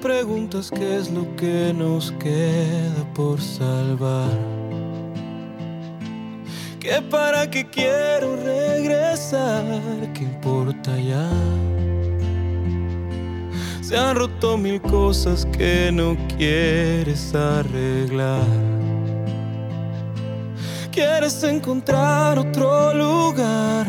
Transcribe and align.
preguntas 0.00 0.70
qué 0.70 0.96
es 0.96 1.10
lo 1.10 1.24
que 1.36 1.72
nos 1.74 2.12
queda 2.12 3.04
por 3.14 3.40
salvar. 3.40 4.30
Que 6.80 7.02
para 7.10 7.50
qué 7.50 7.68
quiero 7.68 8.36
regresar, 8.36 9.64
¿qué 10.14 10.24
importa 10.24 10.96
ya? 10.98 11.28
Se 13.82 13.96
han 13.96 14.16
roto 14.16 14.56
mil 14.56 14.80
cosas 14.80 15.46
que 15.46 15.90
no 15.92 16.16
quieres 16.36 17.34
arreglar. 17.34 18.46
Quieres 20.92 21.42
encontrar 21.42 22.38
otro 22.38 22.94
lugar, 22.94 23.86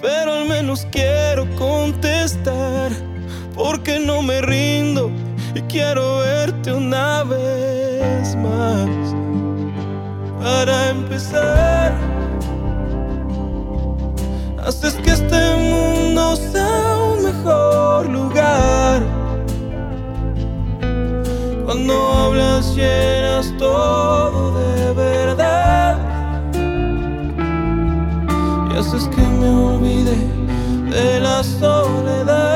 pero 0.00 0.32
al 0.34 0.48
menos 0.48 0.86
quiero 0.90 1.48
contestar, 1.56 2.90
porque 3.54 3.98
no 3.98 4.22
me 4.22 4.40
rindo 4.40 5.10
y 5.54 5.60
quiero 5.62 6.18
verte 6.18 6.72
una 6.72 7.24
vez 7.24 8.36
más. 8.36 8.88
Para 10.40 10.90
empezar, 10.90 11.92
haces 14.64 14.94
que 14.94 15.10
este 15.10 15.56
mundo 15.56 16.36
sea 16.36 16.96
un 17.12 17.24
mejor 17.24 18.08
lugar. 18.08 19.02
Cuando 21.64 21.94
hablas 22.12 22.74
llenas 22.74 23.52
todo 23.58 24.58
de 24.58 24.92
verdad. 24.94 25.98
Y 28.72 28.78
haces 28.78 29.08
que 29.08 29.22
me 29.22 29.48
olvide 29.48 30.16
de 30.90 31.20
la 31.20 31.42
soledad. 31.42 32.49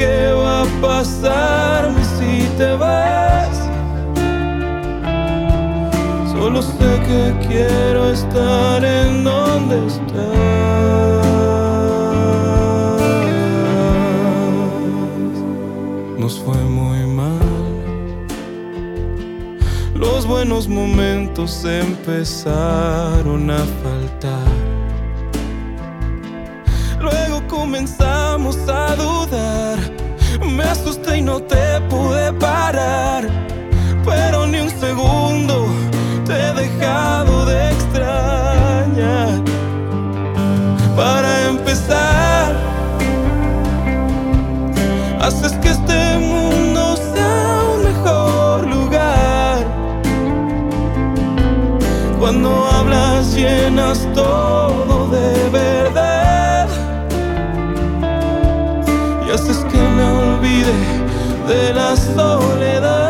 Qué 0.00 0.32
va 0.32 0.62
a 0.62 0.66
pasarme 0.80 2.02
si 2.16 2.32
te 2.56 2.72
vas. 2.82 3.56
Solo 6.32 6.62
sé 6.62 6.90
que 7.08 7.22
quiero 7.46 8.10
estar 8.10 8.82
en 8.82 9.24
donde 9.24 9.76
estás. 9.86 10.20
Nos 16.18 16.34
fue 16.44 16.60
muy 16.78 17.00
mal. 17.20 17.50
Los 19.94 20.26
buenos 20.26 20.66
momentos 20.66 21.64
empezaron 21.66 23.50
a 23.50 23.62
no 31.30 31.40
te 31.42 31.69
de 61.50 61.74
la 61.74 61.96
soledad. 61.96 63.09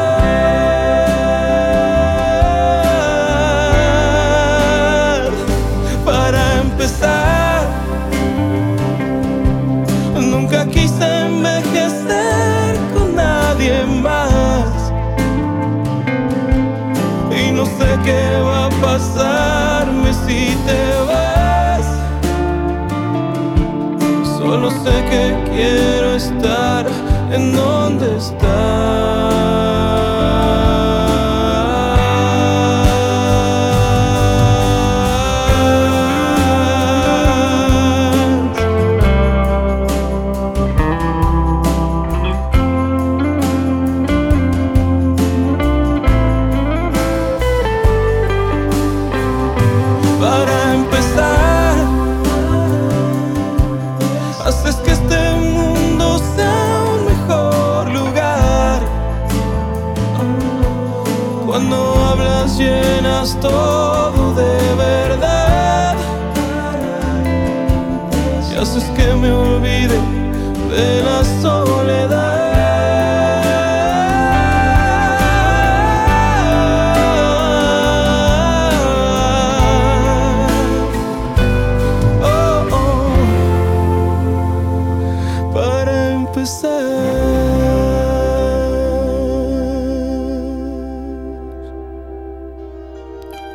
Donde 28.20 28.36
estás. 28.36 28.99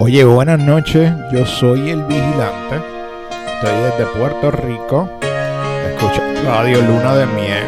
Oye, 0.06 0.24
buenas 0.24 0.60
noches. 0.60 1.12
Yo 1.32 1.44
soy 1.48 1.90
el 1.90 2.04
vigilante. 2.04 2.76
Estoy 3.56 3.76
desde 3.82 4.06
Puerto 4.16 4.52
Rico. 4.52 5.10
Escucha 5.90 6.22
Radio 6.46 6.80
Luna 6.84 7.16
de 7.16 7.26
Miel. 7.26 7.66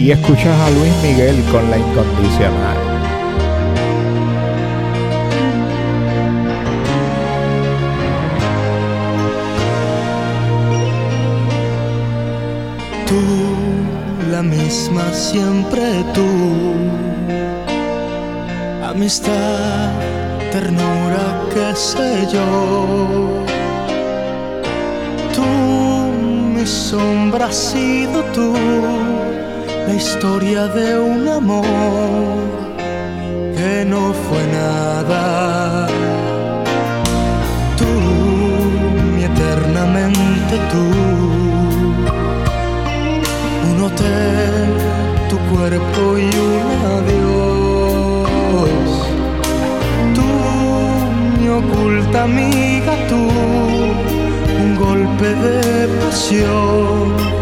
Y 0.00 0.10
escuchas 0.10 0.60
a 0.60 0.70
Luis 0.70 0.92
Miguel 1.00 1.44
con 1.52 1.70
la 1.70 1.78
incondicional. 1.78 2.76
Tú, 13.06 13.20
la 14.28 14.42
misma 14.42 15.12
siempre 15.12 16.04
tú. 16.14 17.59
Amistad, 18.90 19.92
ternura, 20.50 21.46
qué 21.54 21.76
sé 21.76 22.26
yo. 22.32 23.44
Tú, 25.32 25.46
mi 26.54 26.66
sombra 26.66 27.46
has 27.46 27.54
sido 27.54 28.24
tú. 28.34 28.52
La 29.86 29.94
historia 29.94 30.66
de 30.66 30.98
un 30.98 31.28
amor 31.28 31.64
que 33.56 33.84
no 33.86 34.12
fue 34.12 34.42
nada. 34.60 35.86
Tú, 37.78 37.92
mi 39.14 39.22
eternamente 39.22 40.54
tú 40.72 40.84
un 43.70 43.82
hotel, 43.84 44.66
tu 45.28 45.36
cuerpo 45.54 46.18
y 46.18 46.24
un 46.24 46.49
oculta 51.60 52.24
amiga 52.24 52.94
tú, 53.08 53.22
un 54.62 54.76
golpe 54.76 55.28
de 55.34 55.88
pasión. 56.00 57.39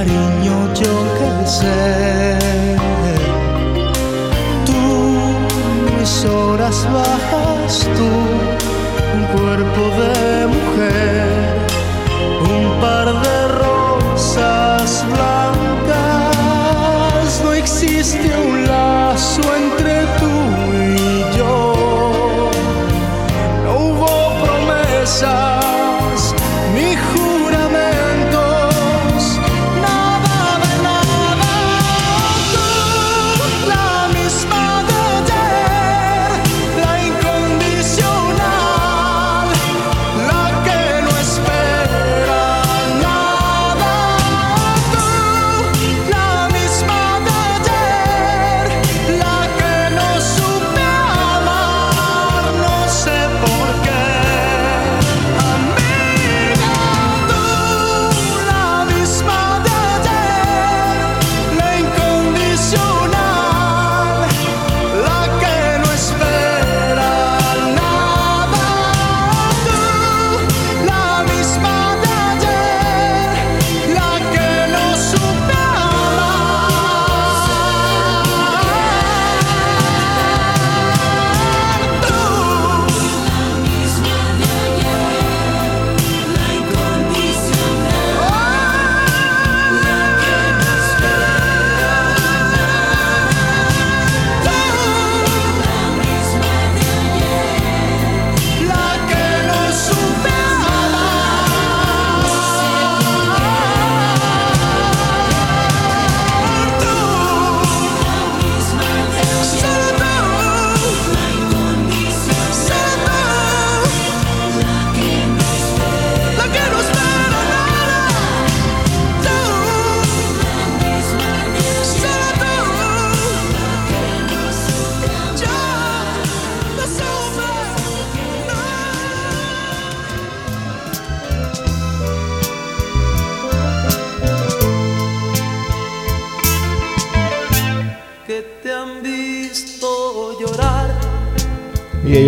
Cariño, 0.00 0.56
yo 0.80 0.94
sé. 1.46 2.38
Tú, 4.66 4.82
mis 5.98 6.24
horas 6.24 6.78
bajas, 6.96 7.88
tú, 7.96 8.10
un 9.16 9.24
cuerpo 9.36 9.82
de 10.00 10.46
mujer, 10.56 11.19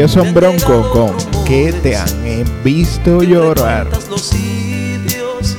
ellos 0.03 0.15
son 0.15 0.35
Bronco 0.35 0.91
con 0.91 1.45
que 1.45 1.73
te 1.73 1.97
han 1.97 2.45
visto 2.65 3.23
llorar. 3.23 3.87
Los 4.11 4.23
sitios 4.23 5.57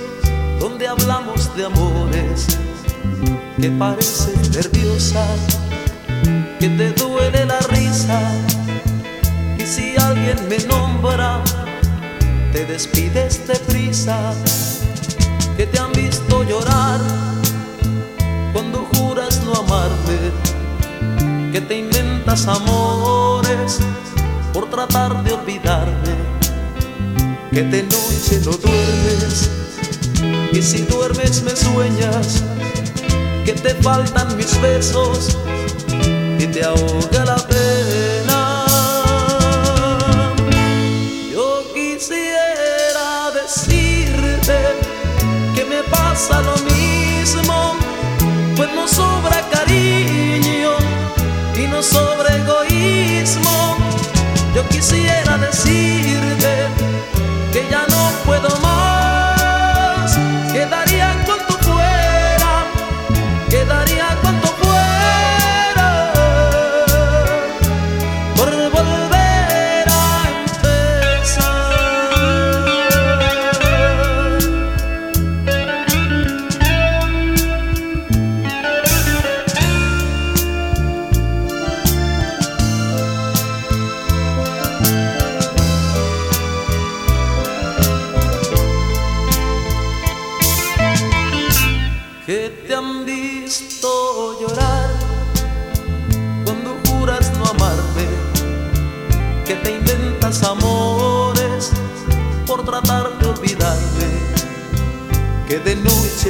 donde 0.59 0.85
hablamos 0.85 1.55
de 1.55 1.63
amores, 1.63 2.59
que 3.61 3.69
pareces 3.69 4.49
nerviosa, 4.49 5.25
que 6.59 6.67
te 6.67 6.91
duele 6.91 7.45
la 7.45 7.57
risa, 7.69 8.19
y 9.57 9.65
si 9.65 9.95
alguien 9.95 10.37
me 10.49 10.57
nombra, 10.65 11.41
te 12.51 12.65
despides 12.65 13.47
de 13.47 13.55
prisa, 13.59 14.33
que 15.55 15.67
te 15.67 15.79
han 15.79 15.93
visto 15.93 16.43
llorar 16.43 16.99
cuando 18.51 18.89
juras 18.93 19.41
no 19.45 19.53
amarme, 19.53 20.33
que 21.53 21.61
te 21.61 21.77
inventas 21.77 22.45
amores 22.45 23.79
por 24.53 24.69
tratar 24.69 25.23
de 25.23 25.33
olvidarme 25.33 26.15
que 27.51 27.63
de 27.63 27.83
noche 27.83 28.39
no 28.45 28.51
duermes 28.51 29.49
y 30.51 30.61
si 30.61 30.83
duermes 30.83 31.41
me 31.43 31.55
sueñas 31.55 32.43
que 33.43 33.53
te 33.53 33.73
faltan 33.75 34.37
mis 34.37 34.59
besos 34.61 35.37
y 36.39 36.47
te 36.47 36.63
ahoga 36.63 37.25
la 37.25 37.35
pena. 37.35 38.65
Yo 41.31 41.63
quisiera 41.73 43.31
decirte 43.33 44.57
que 45.55 45.65
me 45.65 45.83
pasa 45.83 46.41
lo 46.41 46.55
mismo, 46.73 47.75
pues 48.55 48.69
no 48.73 48.87
sobra 48.87 49.41
cariño 49.51 50.71
y 51.55 51.67
no 51.67 51.81
sobra 51.81 52.35
egoísmo. 52.37 53.92
Yo 54.53 54.61
quisiera 54.69 55.37
decirte 55.39 56.67
que 57.51 57.67
ya 57.71 57.87
no 57.89 58.11
puedo 58.23 58.49
más, 58.61 58.92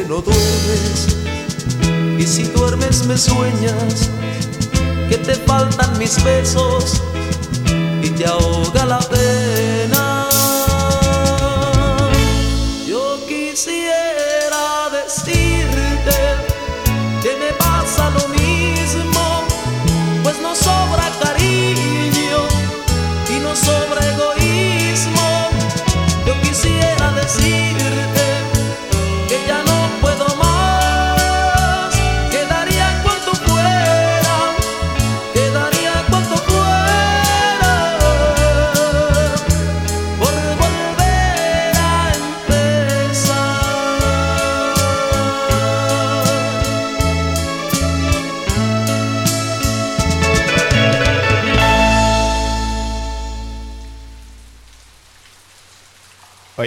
no 0.08 0.22
duermes 0.22 1.08
y 2.18 2.24
si 2.24 2.44
duermes 2.44 3.06
me 3.06 3.18
sueñas 3.18 4.10
que 5.10 5.18
te 5.18 5.36
faltan 5.36 5.98
mis 5.98 6.24
besos 6.24 7.02
y 8.02 8.10
te 8.10 8.26
ahoga 8.26 8.86
la 8.86 9.00
pena. 9.00 9.33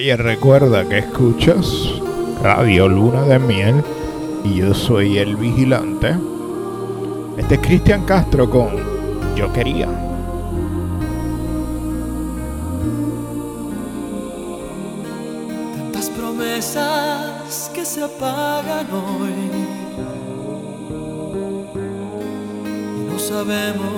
Oye, 0.06 0.16
recuerda 0.18 0.88
que 0.88 0.98
escuchas 0.98 1.66
Radio 2.40 2.88
Luna 2.88 3.22
de 3.22 3.40
Miel 3.40 3.82
y 4.44 4.54
yo 4.58 4.72
soy 4.72 5.18
el 5.18 5.34
vigilante. 5.34 6.14
Este 7.36 7.56
es 7.56 7.60
Cristian 7.60 8.04
Castro 8.04 8.48
con 8.48 8.68
Yo 9.34 9.52
quería. 9.52 9.88
Tantas 15.76 16.08
promesas 16.10 17.68
que 17.74 17.84
se 17.84 18.04
apagan 18.04 18.86
hoy 18.92 19.32
y 22.54 23.10
no 23.10 23.18
sabemos 23.18 23.95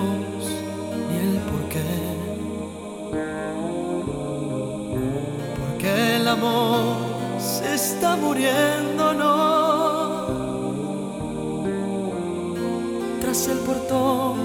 Tras 13.21 13.49
el 13.49 13.59
portón 13.59 14.37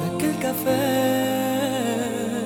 de 0.00 0.06
aquel 0.14 0.38
café. 0.38 2.42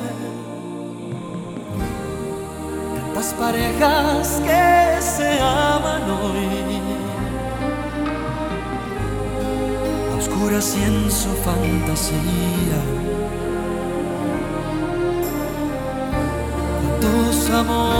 Tantas 2.96 3.32
parejas 3.34 4.40
que 4.44 5.00
se 5.00 5.38
aman 5.40 6.10
hoy. 6.10 6.80
Oscuras 10.18 10.74
y 10.76 10.82
en 10.82 11.08
su 11.10 11.30
fantasía. 11.44 12.80
Tus 17.00 17.50
amores 17.50 17.99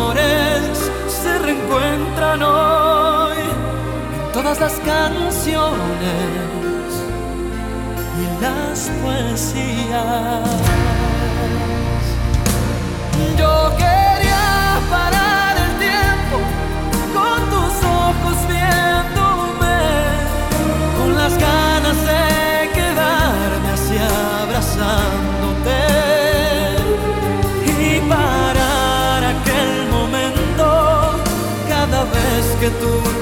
se 1.71 1.79
reencuentran 1.79 2.43
hoy 2.43 3.39
en 3.39 4.33
todas 4.33 4.61
las 4.61 4.73
canciones 4.81 5.47
y 8.19 8.43
las 8.43 8.91
poesías. 9.03 10.49
Yo 13.39 13.73
quería 13.77 14.81
parar 14.91 15.57
el 15.57 15.79
tiempo 15.79 16.39
con 17.15 17.41
tus 17.51 17.75
ojos 17.85 18.37
viéndome, 18.49 19.79
con 20.99 21.15
las 21.17 21.39
ganas 21.39 21.70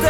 vez 0.02 0.07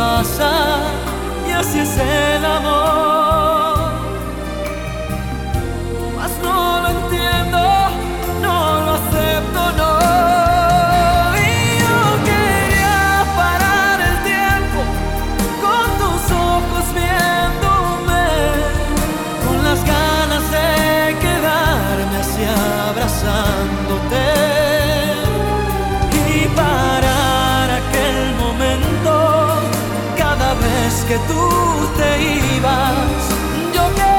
pasan 0.00 0.80
y 1.46 1.52
así 1.52 1.78
es 1.80 1.98
el 1.98 2.44
amor. 2.44 3.19
Que 31.10 31.18
tú 31.26 31.48
te 31.96 32.10
ibas. 32.56 33.20
Yo 33.74 33.84
quería, 33.96 34.09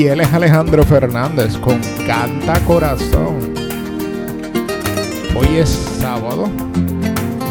Y 0.00 0.06
él 0.06 0.22
es 0.22 0.32
Alejandro 0.32 0.82
Fernández 0.82 1.58
con 1.58 1.78
Canta 2.06 2.58
Corazón. 2.60 3.52
Hoy 5.36 5.58
es 5.58 5.68
sábado, 6.00 6.48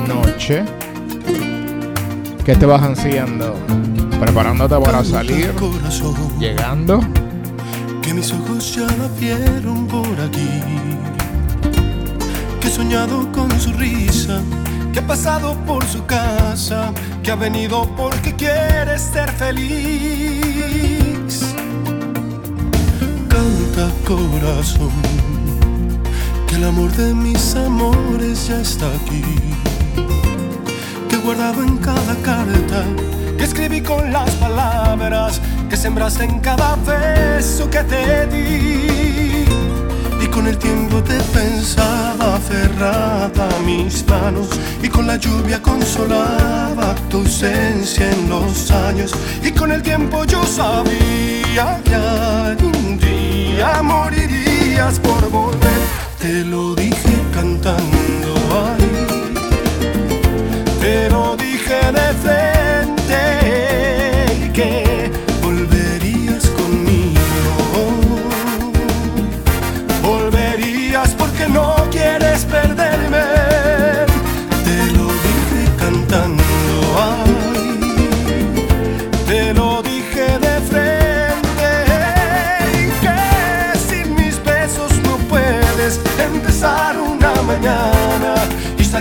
noche. 0.08 0.64
¿Qué 2.44 2.56
te 2.56 2.66
vas 2.66 2.82
haciendo? 2.82 3.54
Preparándote 4.20 4.84
para 4.84 5.04
salir, 5.04 5.54
llegando. 6.40 7.02
Que 8.02 8.16
mis 8.16 8.34
ojos 8.34 8.74
ya 8.74 8.88
la 8.98 9.08
vieron 9.20 9.86
por 9.86 10.20
aquí. 10.20 10.50
Que 12.60 12.68
he 12.68 12.72
soñado 12.72 13.32
con 13.32 13.52
su 13.60 13.74
risa. 13.74 14.42
Que 14.92 14.98
ha 14.98 15.06
pasado 15.06 15.54
por 15.68 15.86
su 15.86 16.04
casa. 16.08 16.94
Que 17.22 17.30
ha 17.30 17.36
venido 17.36 17.88
porque 17.96 18.34
quiere 18.34 18.98
ser 18.98 19.30
feliz. 19.34 21.09
Corazón. 24.10 24.90
Que 26.48 26.56
el 26.56 26.64
amor 26.64 26.92
de 26.94 27.14
mis 27.14 27.56
amores 27.56 28.48
ya 28.48 28.60
está 28.60 28.88
aquí 28.88 29.24
que 31.08 31.16
he 31.16 31.20
guardado 31.20 31.64
en 31.64 31.78
cada 31.78 32.16
carta, 32.24 32.84
que 33.38 33.44
escribí 33.44 33.82
con 33.82 34.12
las 34.12 34.32
palabras, 34.46 35.40
que 35.70 35.78
sembraste 35.78 36.24
en 36.24 36.40
cada 36.40 36.76
beso 36.78 37.70
que 37.70 37.84
te 37.84 38.26
di. 38.28 39.46
Y 40.24 40.28
con 40.28 40.48
el 40.48 40.58
tiempo 40.58 41.04
te 41.04 41.20
pensaba 41.38 42.36
aferrada 42.36 43.48
a 43.56 43.60
mis 43.64 44.06
manos, 44.08 44.48
y 44.82 44.90
con 44.90 45.06
la 45.06 45.18
lluvia 45.18 45.62
consolaba 45.62 46.96
tu 47.10 47.18
ausencia 47.18 48.12
en 48.12 48.30
los 48.30 48.72
años. 48.72 49.12
Y 49.44 49.52
con 49.52 49.72
el 49.72 49.82
tiempo 49.84 50.26
yo 50.26 50.44
sabía 50.46 51.82
que 51.84 51.96
algún 51.96 52.79
día 53.60 53.82
morirías 53.84 55.00
por 55.00 55.30
volver. 55.30 55.82
Te 56.22 56.46
lo 56.46 56.76
dije 56.76 57.16
cantando 57.34 58.34
ahí 58.64 58.79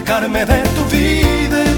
y 0.08 0.10
sacarme 0.10 0.46
de 0.46 0.62
tu 0.74 0.84
vida 0.86 1.77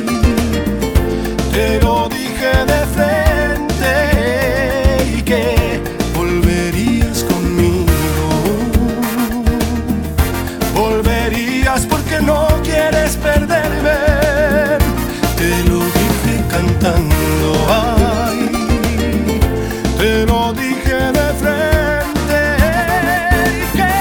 Te 1.51 1.79
lo 1.81 2.07
dije 2.09 2.51
de 2.71 2.85
frente 2.95 3.93
y 5.17 5.21
que 5.21 5.81
volverías 6.15 7.23
conmigo. 7.23 7.85
Volverías 10.73 11.85
porque 11.85 12.21
no 12.21 12.47
quieres 12.63 13.17
perderme. 13.17 13.97
Te 15.37 15.63
lo 15.69 15.79
dije 15.79 16.33
cantando, 16.49 17.49
ay. 17.69 18.49
Te 19.97 20.25
lo 20.25 20.53
dije 20.53 20.95
de 21.17 21.27
frente 21.41 22.39
y 23.59 23.77
que 23.77 23.91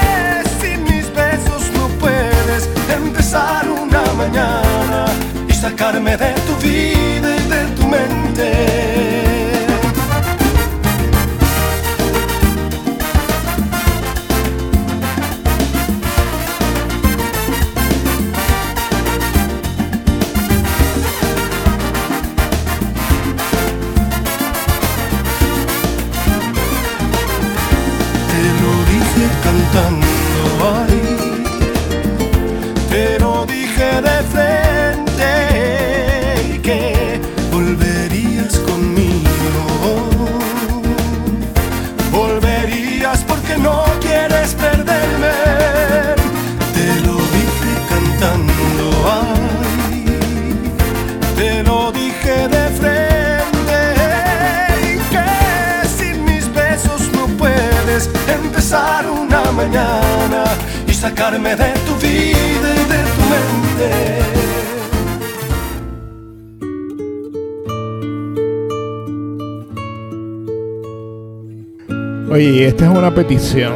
petición. 73.22 73.74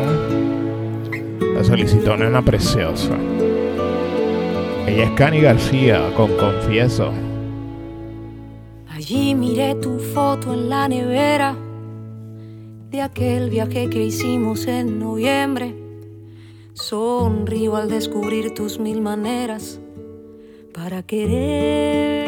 La 1.54 1.62
solicitó 1.62 2.16
Nena 2.16 2.42
Preciosa. 2.42 3.14
Ella 4.86 5.04
es 5.04 5.10
Cani 5.10 5.42
García 5.42 6.10
con 6.16 6.32
Confieso. 6.38 7.12
Allí 8.88 9.34
miré 9.34 9.74
tu 9.74 9.98
foto 9.98 10.54
en 10.54 10.70
la 10.70 10.88
nevera 10.88 11.54
de 12.90 13.02
aquel 13.02 13.50
viaje 13.50 13.90
que 13.90 14.04
hicimos 14.04 14.66
en 14.66 14.98
noviembre. 14.98 15.74
Sonrío 16.72 17.76
al 17.76 17.90
descubrir 17.90 18.54
tus 18.54 18.78
mil 18.78 19.02
maneras 19.02 19.78
para 20.72 21.02
quererme. 21.02 22.23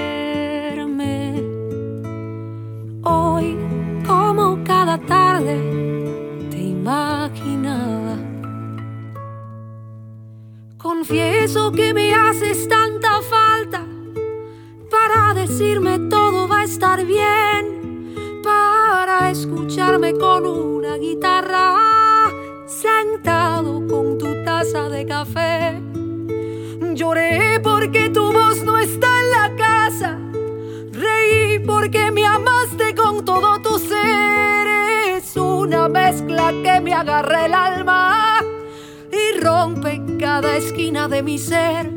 Cada 40.36 40.58
esquina 40.58 41.08
de 41.08 41.22
mi 41.22 41.38
ser. 41.38 41.90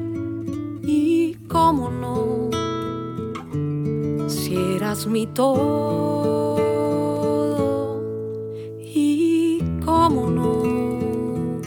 Y 0.83 1.35
cómo 1.49 1.91
no, 1.91 2.49
si 4.29 4.55
eras 4.77 5.05
mi 5.07 5.27
todo. 5.27 6.61
Y 8.81 9.61
cómo 9.83 10.29
no. 10.29 11.59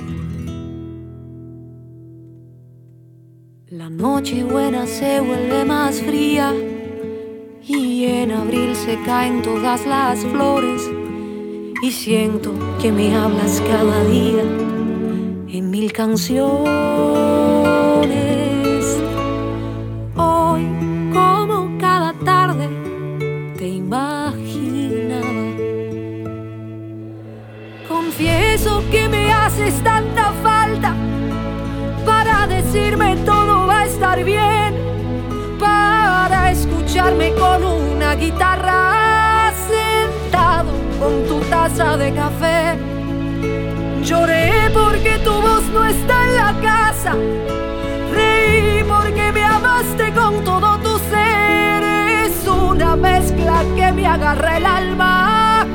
La 3.68 3.90
noche 3.90 4.42
buena 4.42 4.86
se 4.86 5.20
vuelve 5.20 5.66
más 5.66 6.00
fría 6.00 6.54
y 7.62 8.04
en 8.04 8.30
abril 8.30 8.74
se 8.74 8.98
caen 9.04 9.42
todas 9.42 9.84
las 9.86 10.20
flores 10.24 10.90
y 11.82 11.90
siento 11.90 12.50
que 12.80 12.90
me 12.90 13.14
hablas 13.14 13.60
cada 13.60 14.04
día 14.04 14.71
canciones. 15.90 16.62
Hoy, 20.16 20.68
como 21.12 21.76
cada 21.80 22.12
tarde, 22.24 22.68
te 23.56 23.68
imaginaba. 23.68 25.24
Confieso 27.88 28.82
que 28.90 29.08
me 29.08 29.32
haces 29.32 29.74
tanta 29.82 30.32
falta 30.42 30.94
para 32.06 32.46
decirme 32.46 33.16
todo 33.24 33.66
va 33.66 33.80
a 33.80 33.86
estar 33.86 34.22
bien, 34.22 34.74
para 35.58 36.52
escucharme 36.52 37.32
con 37.34 37.64
una 37.64 38.14
guitarra 38.14 39.52
sentado 39.68 40.70
con 41.00 41.26
tu 41.26 41.40
taza 41.48 41.96
de 41.96 42.12
café. 42.12 42.91
Lloré 44.02 44.68
porque 44.74 45.16
tu 45.24 45.30
voz 45.30 45.62
no 45.72 45.84
está 45.84 46.24
en 46.24 46.34
la 46.34 46.60
casa. 46.60 47.14
Reí 48.12 48.82
porque 48.82 49.30
me 49.32 49.44
amaste 49.44 50.12
con 50.12 50.42
todo 50.42 50.76
tu 50.78 50.98
ser. 51.10 51.82
Es 52.24 52.48
una 52.48 52.96
mezcla 52.96 53.62
que 53.76 53.92
me 53.92 54.04
agarra 54.04 54.56
el 54.56 54.66
alma 54.66 55.66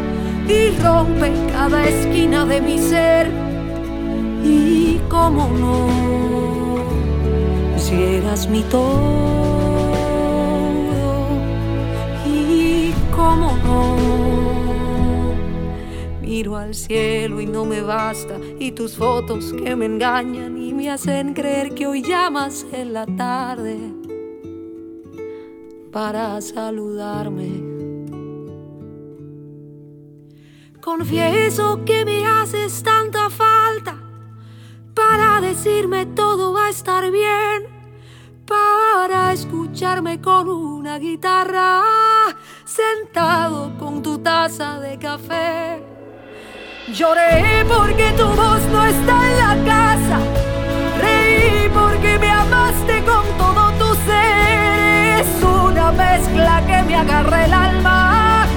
y 0.46 0.78
rompe 0.84 1.32
cada 1.54 1.88
esquina 1.88 2.46
de 2.46 2.60
mi 2.60 2.78
ser. 2.80 3.32
Y 4.44 5.00
cómo 5.08 5.50
no, 5.58 5.88
si 7.78 8.22
mi 8.50 8.62
todo. 8.64 9.28
Y 12.26 12.94
cómo 13.16 13.58
no. 13.64 14.17
Miro 16.38 16.56
al 16.56 16.76
cielo 16.76 17.42
y 17.42 17.48
no 17.48 17.66
me 17.66 17.82
basta, 17.82 18.38
y 18.60 18.72
tus 18.72 18.96
fotos 18.96 19.54
que 19.54 19.76
me 19.76 19.88
engañan 19.88 20.56
y 20.56 20.72
me 20.72 20.92
hacen 20.92 21.34
creer 21.34 21.74
que 21.74 21.88
hoy 21.88 22.04
llamas 22.04 22.64
en 22.72 22.94
la 22.94 23.08
tarde 23.08 23.80
para 25.92 26.40
saludarme. 26.40 27.50
Confieso 30.80 31.84
que 31.84 32.06
me 32.06 32.24
haces 32.28 32.84
tanta 32.84 33.32
falta 33.32 33.98
para 34.94 35.42
decirme 35.42 36.06
todo 36.06 36.54
va 36.54 36.68
a 36.68 36.70
estar 36.70 37.10
bien, 37.10 37.64
para 38.46 39.34
escucharme 39.34 40.22
con 40.22 40.48
una 40.50 41.00
guitarra 41.00 41.82
sentado 42.64 43.76
con 43.80 44.04
tu 44.04 44.20
taza 44.20 44.80
de 44.80 45.00
café. 45.00 45.97
Lloré 46.94 47.66
porque 47.68 48.14
tu 48.14 48.24
voz 48.24 48.62
no 48.72 48.86
está 48.86 49.30
en 49.30 49.38
la 49.38 49.58
casa. 49.66 50.20
Reí 51.02 51.68
porque 51.74 52.18
me 52.18 52.30
amaste 52.30 53.04
con 53.04 53.26
todo 53.38 53.72
tu 53.74 53.94
ser. 54.06 55.20
Es 55.20 55.44
una 55.44 55.92
mezcla 55.92 56.64
que 56.66 56.84
me 56.84 56.96
agarra 56.96 57.44
el 57.46 57.54
alma 57.54 58.48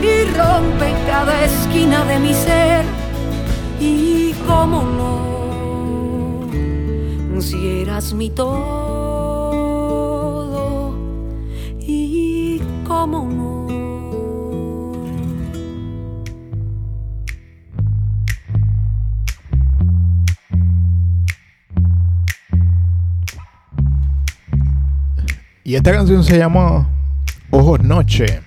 y 0.00 0.24
rompe 0.34 0.94
cada 1.06 1.44
esquina 1.44 2.06
de 2.06 2.18
mi 2.20 2.32
ser. 2.32 2.86
Y 3.78 4.32
cómo 4.46 4.82
no, 7.34 7.40
si 7.42 7.82
eras 7.82 8.14
mi 8.14 8.30
todo. 8.30 8.54
Y 11.80 12.62
cómo 12.86 13.28
no. 13.28 13.43
Y 25.74 25.76
esta 25.76 25.90
canción 25.90 26.22
se 26.22 26.38
llama 26.38 26.88
Ojos 27.50 27.80
Noche. 27.82 28.42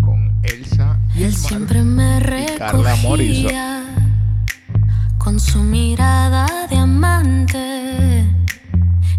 Con 0.00 0.40
Elsa 0.42 0.98
y 1.14 1.22
el. 1.22 1.32
Siempre 1.32 1.84
me 1.84 2.18
y 2.18 2.58
Carla 2.58 2.96
Morrison. 2.96 3.44
recogía 3.44 3.84
con 5.18 5.38
su 5.38 5.62
mirada 5.62 6.66
de 6.68 6.78
amante 6.78 8.26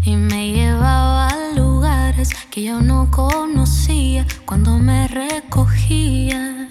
y 0.04 0.16
me 0.16 0.52
llevaba 0.52 1.28
a 1.28 1.54
lugares 1.56 2.28
que 2.50 2.64
yo 2.64 2.82
no 2.82 3.10
conocía 3.10 4.26
cuando 4.44 4.76
me 4.76 5.08
recogía. 5.08 6.68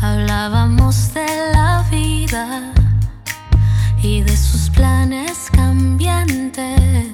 Hablábamos 0.00 1.14
de 1.14 1.26
la 1.52 1.86
vida 1.92 2.72
y 4.02 4.22
de 4.22 4.36
sus 4.36 4.68
planes 4.70 5.48
cambiantes. 5.52 7.13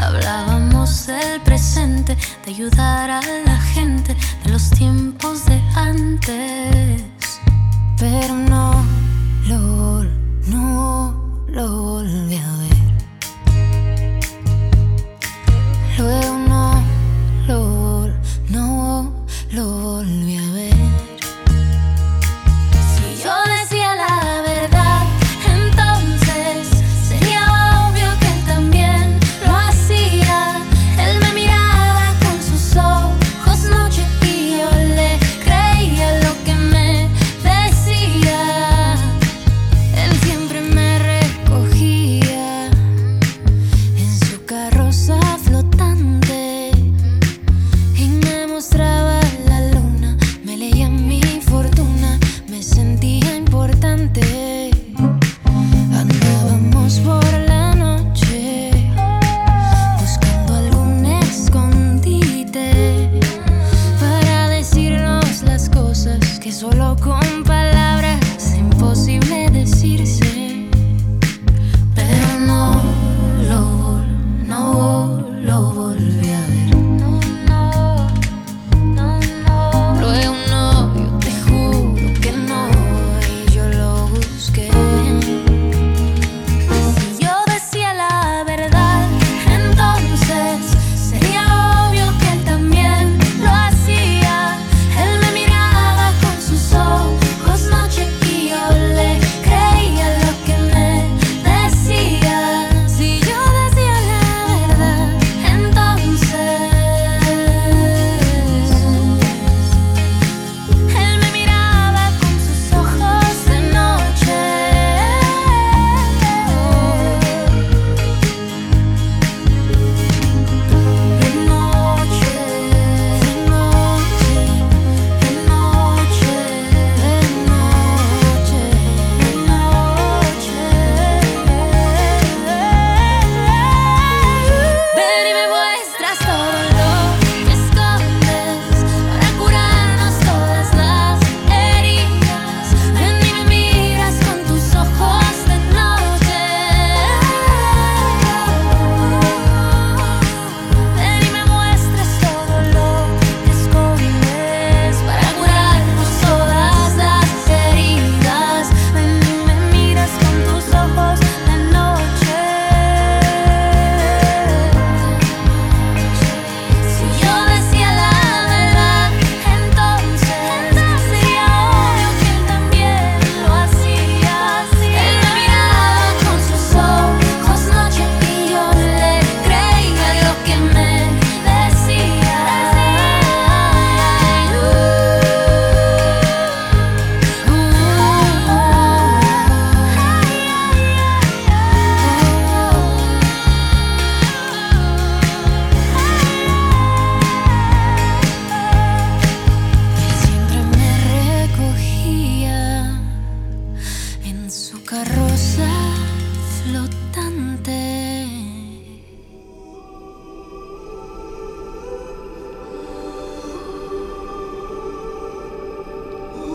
Hablábamos 0.00 1.06
del 1.06 1.40
presente, 1.40 2.16
de 2.44 2.50
ayudar 2.52 3.10
a 3.10 3.20
la 3.44 3.60
gente, 3.74 4.16
de 4.44 4.50
los 4.50 4.70
tiempos 4.70 5.44
de 5.46 5.60
antes. 5.74 7.02
Pero 7.98 8.34
no 8.34 8.84
lo, 9.48 10.04
no 10.46 11.44
lo 11.48 11.82
volví 11.82 12.36
a 12.36 12.52
ver. 12.58 12.78
Luego 15.98 16.38
no 16.48 16.82
lo, 17.48 18.08
no 18.50 19.12
lo 19.50 19.64
volví 19.66 20.36
a 20.36 20.37
ver. 20.37 20.37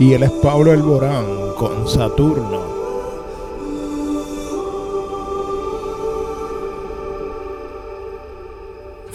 Y 0.03 0.11
él 0.11 0.23
es 0.23 0.31
Pablo 0.31 0.73
Alborán 0.73 1.25
con 1.57 1.87
Saturno. 1.87 2.59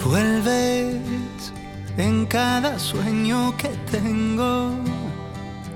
Vuelves 0.02 1.52
en 1.98 2.24
cada 2.24 2.78
sueño 2.78 3.54
que 3.58 3.68
tengo, 3.90 4.70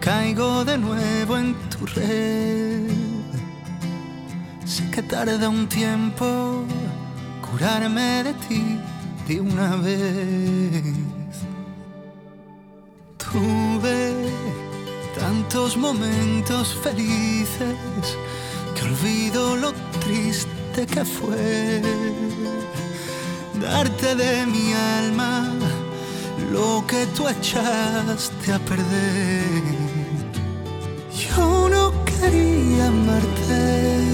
caigo 0.00 0.64
de 0.64 0.78
nuevo 0.78 1.36
en 1.36 1.56
tu 1.68 1.84
red. 1.84 2.88
Sé 4.64 4.90
que 4.90 5.02
tarda 5.02 5.46
un 5.46 5.68
tiempo 5.68 6.64
curarme 7.50 8.24
de 8.24 8.32
ti 8.48 8.80
de 9.28 9.42
una 9.42 9.76
vez. 9.76 11.11
Tantos 15.62 15.76
momentos 15.76 16.74
felices 16.82 18.16
que 18.74 18.82
olvido 18.82 19.54
lo 19.54 19.72
triste 20.00 20.86
que 20.86 21.04
fue 21.04 21.80
darte 23.60 24.16
de 24.16 24.44
mi 24.46 24.72
alma 24.72 25.52
lo 26.50 26.84
que 26.88 27.06
tú 27.14 27.28
echaste 27.28 28.52
a 28.52 28.58
perder. 28.58 29.62
Yo 31.14 31.68
no 31.68 31.92
quería 32.04 32.88
amarte, 32.88 34.04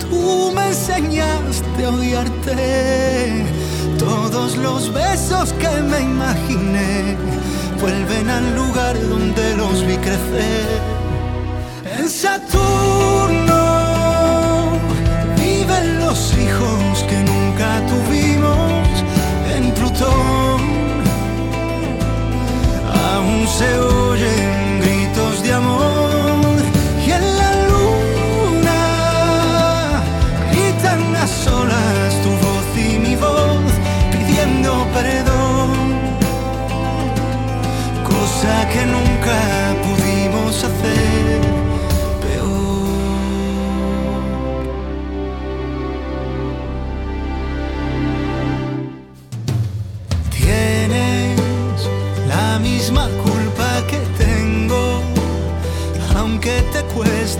tú 0.00 0.50
me 0.56 0.66
enseñaste 0.68 1.84
a 1.84 1.90
odiarte. 1.90 3.44
Todos 3.96 4.56
los 4.56 4.92
besos 4.92 5.52
que 5.52 5.68
me 5.82 6.00
imaginé 6.00 7.33
vuelven 7.80 8.30
al 8.30 8.54
lugar 8.54 8.94
donde 9.08 9.56
los 9.56 9.86
vi 9.86 9.96
crecer. 9.96 10.80
En 11.98 12.08
Saturno 12.08 13.62
viven 15.36 15.98
los 15.98 16.34
hijos 16.34 17.04
que 17.08 17.18
nunca 17.22 17.82
tuvimos. 17.86 18.88
En 19.54 19.72
Plutón 19.72 20.60
aún 23.12 23.46
se 23.48 23.78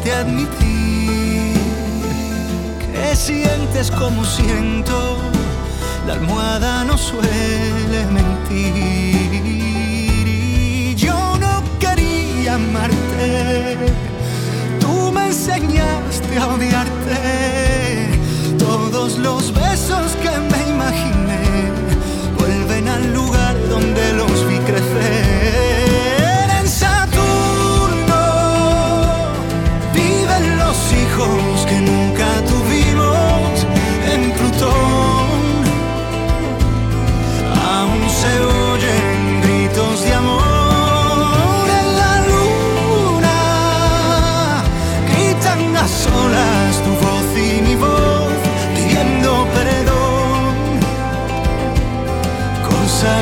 cueste 0.05 0.13
admitir 0.13 1.55
que 2.93 3.17
sientes 3.17 3.91
como 3.91 4.25
siento, 4.25 5.17
la 6.07 6.15
almohada 6.15 6.85
no 6.85 6.99
suele 6.99 8.07
mentir. 8.13 9.43
Y 9.45 10.95
yo 10.95 11.37
no 11.39 11.63
quería 11.79 12.55
amarte, 12.55 13.77
tú 14.81 15.11
me 15.13 15.27
enseñaste 15.27 16.39
a 16.39 16.49
odiarte. 16.49 18.19
Todos 18.59 19.19
los 19.19 19.53
besos 19.53 20.17
que 20.23 20.31
me 20.31 20.71
imaginé 20.71 21.73
vuelven 22.39 22.89
al 22.89 23.13
lugar 23.15 23.57
donde 23.69 24.13
los 24.13 24.47
vi 24.49 24.59
crecer. 24.59 25.94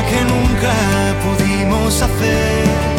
Que 0.09 0.21
nunca 0.23 0.73
pudimos 1.23 2.01
hacer. 2.01 2.92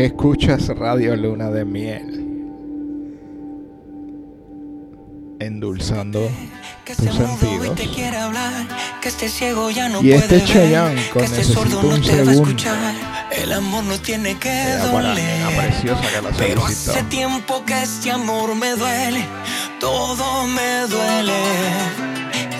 Que 0.00 0.06
escuchas 0.06 0.66
Radio 0.68 1.14
Luna 1.14 1.50
de 1.50 1.62
Miel. 1.66 2.26
Endulzando 5.38 6.26
Que 6.86 6.94
tus 6.94 7.04
y 7.04 7.08
sentidos. 7.18 7.74
te 7.76 7.86
quiere 7.86 8.16
hablar, 8.16 8.66
que 9.02 9.10
esté 9.10 9.28
ciego 9.28 9.68
ya 9.68 9.90
no 9.90 10.00
Y 10.00 10.12
este 10.12 10.42
Chayanne 10.42 11.06
con 11.10 11.28
sordo 11.28 11.36
Necesito 11.36 11.64
no 11.66 11.88
un 11.88 12.00
a 12.00 12.04
segundo. 12.04 12.62
El 13.30 13.52
amor 13.52 13.84
no 13.84 13.98
tiene 13.98 14.38
que 14.38 14.48
Era 14.50 14.90
para 14.90 15.08
doler. 15.10 15.56
preciosa 15.58 16.00
que 16.00 16.22
la 16.22 16.30
Pero 16.30 16.60
solicitó. 16.62 16.92
hace 16.92 17.02
tiempo 17.02 17.64
que 17.66 17.82
este 17.82 18.10
amor 18.10 18.54
me 18.54 18.70
duele, 18.70 19.22
todo 19.80 20.46
me 20.46 20.86
duele. 20.88 21.34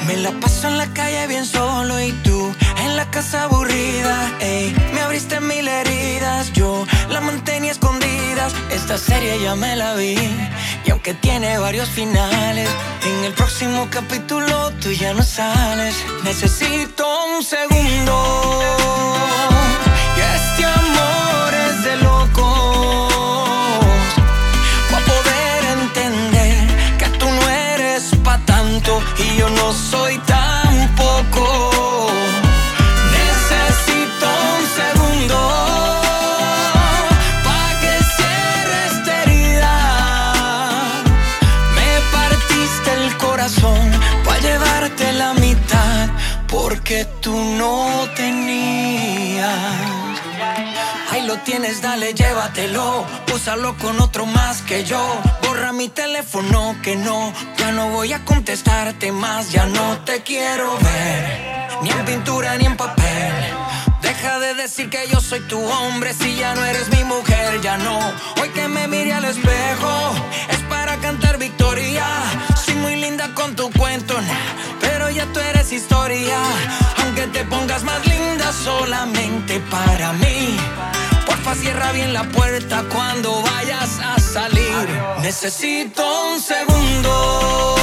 Me 0.06 0.16
la 0.18 0.32
paso 0.32 0.68
en 0.68 0.76
la 0.76 0.92
calle 0.92 1.26
bien 1.26 1.46
solo 1.46 2.02
y 2.02 2.12
tú 2.22 2.52
en 2.90 2.96
la 2.96 3.10
casa 3.10 3.44
aburrida. 3.44 4.16
Ey, 4.40 4.74
me 4.92 5.00
abriste 5.00 5.40
mil 5.40 5.66
heridas, 5.66 6.52
yo 6.52 6.84
la 7.08 7.20
mantenía 7.20 7.70
escondidas. 7.70 8.52
Esta 8.70 8.98
serie 8.98 9.40
ya 9.40 9.54
me 9.54 9.76
la 9.76 9.94
vi 9.94 10.16
y 10.84 10.90
aunque 10.90 11.14
tiene 11.14 11.58
varios 11.58 11.88
finales, 11.88 12.68
en 13.04 13.24
el 13.24 13.32
próximo 13.32 13.88
capítulo 13.90 14.72
tú 14.80 14.90
ya 14.92 15.14
no 15.14 15.22
sales. 15.22 15.94
Necesito 16.24 17.04
un 17.36 17.42
segundo. 17.44 18.14
Y 20.16 20.20
este 20.36 20.64
amor 20.64 21.54
es 21.66 21.84
de 21.84 21.96
locos. 22.08 23.14
Pa' 24.90 25.02
poder 25.12 25.60
entender 25.78 26.56
que 26.98 27.06
tú 27.18 27.26
no 27.26 27.48
eres 27.48 28.02
pa' 28.24 28.38
tanto 28.44 29.00
y 29.18 29.36
yo 29.38 29.48
no 29.50 29.72
soy 29.72 30.18
tampoco. 30.18 31.69
Tú 47.04 47.34
no 47.34 48.08
tenías. 48.14 49.48
lo 51.26 51.36
tienes, 51.38 51.80
dale, 51.80 52.12
llévatelo. 52.14 53.04
Úsalo 53.34 53.76
con 53.76 54.00
otro 54.00 54.26
más 54.26 54.62
que 54.62 54.84
yo. 54.84 55.00
Borra 55.42 55.72
mi 55.72 55.88
teléfono 55.88 56.76
que 56.82 56.96
no. 56.96 57.32
Ya 57.58 57.72
no 57.72 57.90
voy 57.90 58.12
a 58.12 58.24
contestarte 58.24 59.12
más, 59.12 59.52
ya 59.52 59.66
no 59.66 59.98
te 60.00 60.22
quiero 60.22 60.76
ver. 60.78 61.68
Ni 61.82 61.90
en 61.90 62.04
pintura 62.04 62.56
ni 62.56 62.66
en 62.66 62.76
papel. 62.76 63.32
Deja 64.02 64.38
de 64.40 64.54
decir 64.54 64.90
que 64.90 65.06
yo 65.08 65.20
soy 65.20 65.40
tu 65.40 65.60
hombre 65.60 66.14
si 66.14 66.36
ya 66.36 66.54
no 66.54 66.64
eres 66.64 66.88
mi 66.88 67.04
mujer, 67.04 67.60
ya 67.60 67.76
no. 67.78 67.98
Hoy 68.40 68.48
que 68.50 68.66
me 68.66 68.88
mire 68.88 69.12
al 69.12 69.24
espejo 69.24 69.92
es 70.48 70.58
para 70.68 70.96
cantar 70.96 71.38
victoria. 71.38 72.06
Soy 72.64 72.74
muy 72.74 72.96
linda 72.96 73.34
con 73.34 73.54
tu 73.54 73.70
cuento, 73.70 74.14
pero 74.80 75.10
ya 75.10 75.26
tú 75.32 75.38
eres 75.40 75.70
historia. 75.72 76.38
Más 77.84 78.06
linda 78.06 78.52
solamente 78.52 79.60
para 79.70 80.12
mí. 80.12 80.56
Porfa, 81.26 81.54
cierra 81.54 81.92
bien 81.92 82.12
la 82.12 82.24
puerta 82.24 82.84
cuando 82.92 83.42
vayas 83.42 83.98
a 84.00 84.18
salir. 84.20 84.88
Necesito 85.22 86.02
un 86.32 86.40
segundo. 86.40 87.74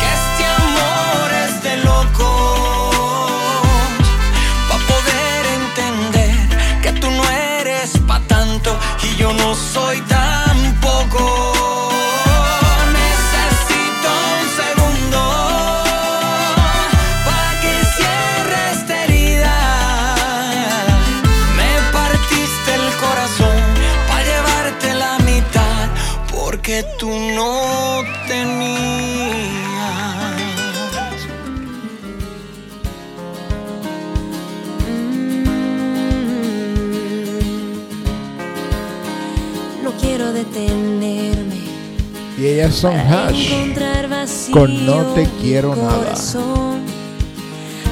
Que 0.00 0.08
este 0.20 0.44
amor 0.62 1.32
es 1.46 1.62
de 1.62 1.76
locos. 1.78 2.96
Pa' 4.68 4.78
poder 4.92 5.46
entender 5.60 6.80
que 6.82 6.92
tú 7.00 7.10
no 7.10 7.24
eres 7.58 7.98
pa' 8.06 8.20
tanto 8.20 8.78
y 9.02 9.16
yo 9.16 9.32
no 9.32 9.54
soy 9.54 10.00
tampoco. 10.02 11.53
Y 42.64 42.66
ellas 42.66 42.76
son 42.76 42.94
para 42.94 43.26
Hash. 43.28 44.50
con 44.50 44.86
No 44.86 45.02
Te 45.14 45.28
Quiero 45.38 45.76
Nada. 45.76 45.98
corazón, 45.98 46.80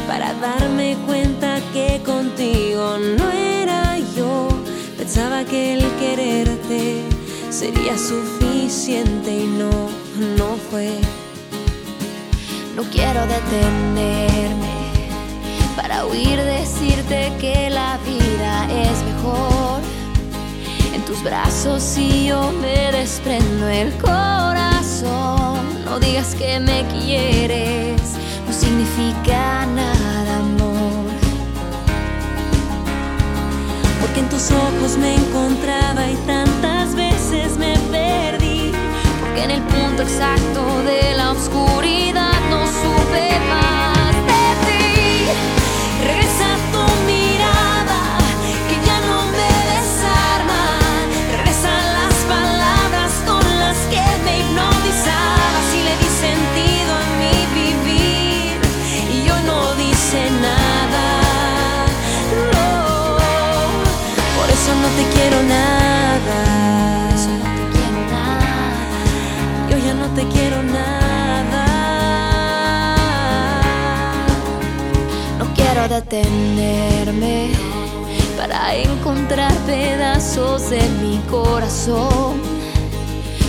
Para 0.08 0.32
darme 0.32 0.96
cuenta 1.06 1.58
que 1.74 2.00
contigo 2.02 2.96
no 3.18 3.30
era 3.30 3.98
yo. 4.16 4.48
Pensaba 4.96 5.44
que 5.44 5.74
el 5.74 5.84
quererte 5.98 7.02
sería 7.50 7.98
suficiente 7.98 9.40
y 9.40 9.46
no, 9.46 9.90
no 10.38 10.56
fue. 10.70 10.92
No 12.74 12.82
quiero 12.84 13.20
detenerme 13.26 14.72
para 15.76 16.06
huir 16.06 16.40
decirte 16.40 17.30
que 17.38 17.68
la 17.68 17.98
vida 18.06 18.68
es 18.70 19.02
mejor. 19.04 19.80
En 20.94 21.02
tus 21.04 21.22
brazos 21.22 21.94
y 21.98 22.28
yo 22.28 22.52
me 22.52 22.90
desprendo 22.92 23.68
el 23.68 23.92
No 25.02 25.98
digas 25.98 26.34
que 26.34 26.60
me 26.60 26.86
quieres, 26.86 28.00
no 28.46 28.52
significa 28.52 29.66
nada, 29.66 30.38
amor. 30.38 31.10
Porque 34.00 34.20
en 34.20 34.28
tus 34.28 34.50
ojos 34.50 34.96
me 34.98 35.16
encontraba 35.16 36.08
y 36.08 36.14
tantas 36.26 36.94
veces 36.94 37.58
me 37.58 37.76
perdí. 37.90 38.72
Porque 39.20 39.44
en 39.44 39.50
el 39.50 39.62
punto 39.62 40.02
exacto 40.02 40.82
de 40.84 41.14
la 41.16 41.32
oscuridad 41.32 42.38
no 42.50 42.66
supe 42.66 43.30
más 43.48 43.61
Detenerme 75.92 77.50
para 78.38 78.74
encontrar 78.74 79.52
pedazos 79.66 80.70
de 80.70 80.80
mi 81.02 81.18
corazón 81.30 82.40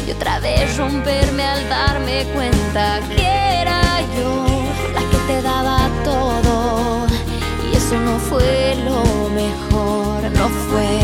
y 0.05 0.11
otra 0.11 0.39
vez 0.41 0.75
romperme 0.75 1.41
al 1.41 1.69
darme 1.69 2.25
cuenta 2.35 2.99
que 3.15 3.61
era 3.61 4.01
yo 4.17 4.45
la 4.93 4.99
que 5.09 5.17
te 5.25 5.41
daba 5.41 5.89
todo 6.03 7.07
y 7.71 7.77
eso 7.77 7.97
no 8.01 8.19
fue 8.19 8.75
lo 8.83 9.29
mejor, 9.29 10.29
no 10.37 10.49
fue. 10.67 10.99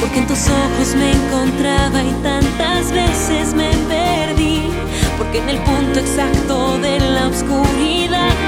Porque 0.00 0.20
en 0.20 0.26
tus 0.26 0.48
ojos 0.48 0.94
me 0.96 1.12
encontraba 1.12 2.02
y 2.02 2.12
tantas 2.22 2.90
veces 2.92 3.52
me 3.52 3.68
perdí. 3.88 4.70
Porque 5.18 5.38
en 5.38 5.50
el 5.50 5.58
punto 5.58 6.00
exacto 6.00 6.78
de 6.78 6.98
la 7.00 7.28
oscuridad 7.28 8.47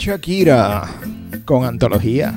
Shakira 0.00 0.88
con 1.44 1.66
antología. 1.66 2.32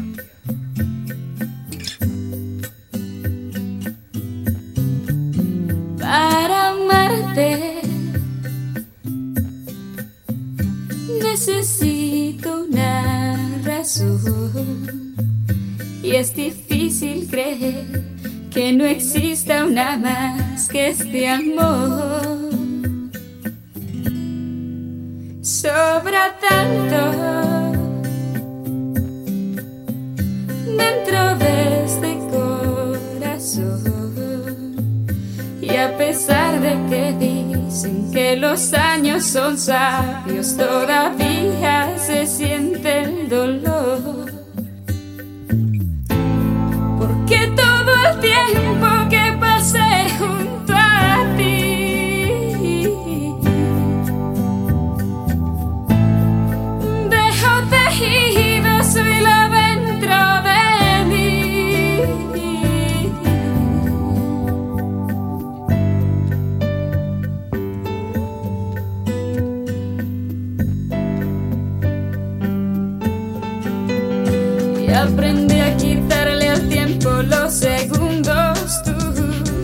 Aprendí 74.96 75.60
a 75.60 75.76
quitarle 75.76 76.50
al 76.50 76.70
tiempo 76.70 77.10
los 77.24 77.54
segundos. 77.54 78.84
Tú 78.84 78.92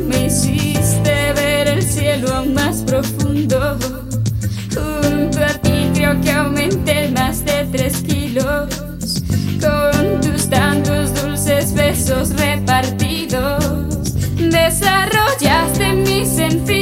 me 0.08 0.26
hiciste 0.26 1.34
ver 1.34 1.68
el 1.68 1.84
cielo 1.84 2.46
más 2.46 2.78
profundo. 2.82 3.78
Junto 4.74 5.40
a 5.40 5.54
ti 5.62 5.90
creo 5.94 6.20
que 6.22 6.32
aumenté 6.32 7.10
más 7.10 7.46
de 7.46 7.66
tres 7.72 8.02
kilos. 8.02 8.84
Con 9.62 10.20
tus 10.22 10.50
tantos 10.50 11.14
dulces 11.22 11.74
besos 11.76 12.32
repartidos, 12.36 14.04
desarrollaste 14.36 15.94
mis 15.94 16.28
sentidos. 16.28 16.79